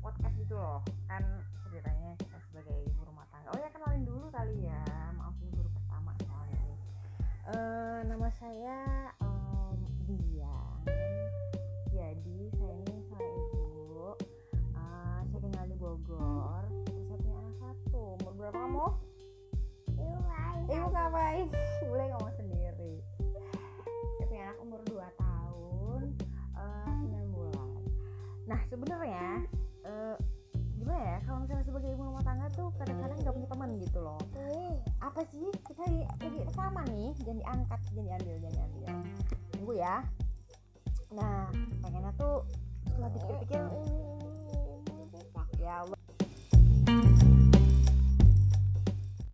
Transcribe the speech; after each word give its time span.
podcast 0.00 0.34
gitu 0.38 0.54
loh. 0.56 0.80
Kan 1.06 1.22
ceritanya 1.70 2.14
kita 2.18 2.36
sebagai 2.50 2.78
ibu 2.86 3.02
rumah 3.06 3.26
tangga. 3.30 3.50
Oh 3.54 3.58
ya 3.58 3.68
kenalin 3.70 4.02
dulu 4.06 4.26
kali 4.30 4.66
ya. 4.66 4.84
Maaf 5.14 5.34
ini 5.42 5.50
baru 5.54 5.70
pertama 5.70 6.10
soalnya 6.22 6.60
ini 6.64 6.76
uh, 7.44 7.52
eh, 7.52 7.98
nama 8.08 8.28
saya 8.40 8.78
um, 9.20 9.78
Dian. 10.06 10.80
Jadi 11.92 12.38
saya 12.56 12.74
ini 12.80 12.96
seorang 13.10 13.34
ibu. 13.36 13.66
Uh, 14.74 15.18
saya 15.30 15.40
tinggal 15.42 15.64
di 15.68 15.76
Bogor. 15.76 16.62
Terus 16.88 17.04
saya 17.10 17.18
punya 17.20 17.36
anak 17.38 17.56
satu. 17.60 18.02
Umur 18.22 18.32
berapa 18.38 18.58
kamu? 18.58 18.86
Dua 20.64 20.80
ibu 20.80 20.88
ngapain? 20.96 21.46
boleh 21.92 22.06
ngomong 22.16 22.34
sendiri. 22.40 22.94
Saya 24.16 24.26
punya 24.26 24.42
anak 24.48 24.58
umur 24.64 24.80
2 24.88 25.20
tahun. 25.20 26.02
Eh, 26.56 26.58
uh, 26.58 27.12
9 27.12 27.36
bulan. 27.36 27.68
Nah 28.48 28.60
sebenarnya 28.72 29.44
eh, 29.84 30.16
gimana 30.74 31.00
ya 31.00 31.18
kalau 31.24 31.38
misalnya 31.44 31.64
sebagai 31.64 31.88
ibu 31.94 32.02
rumah 32.04 32.24
tangga 32.26 32.46
tuh 32.52 32.68
kadang-kadang 32.76 33.16
nggak 33.20 33.34
punya 33.34 33.48
teman 33.48 33.70
gitu 33.80 33.98
loh. 34.02 34.20
Apa 35.00 35.20
sih 35.28 35.46
kita 35.64 35.82
lagi 36.20 36.38
rekaman 36.44 36.86
nih 36.92 37.10
jangan 37.22 37.38
diangkat 37.40 37.80
jangan 37.92 38.04
diambil 38.04 38.36
jangan 38.40 38.54
diambil. 38.56 38.88
Tunggu 39.54 39.72
ya. 39.76 39.96
Nah 41.14 41.48
pengennya 41.80 42.12
tuh 42.18 42.44
setelah 42.90 43.10
dipikir-pikir 43.14 43.62